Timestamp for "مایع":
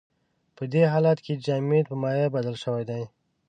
2.03-2.27